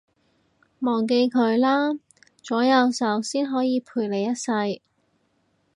[0.79, 1.93] 忘記佢啦，
[2.41, 4.81] 左右手先可以陪你一世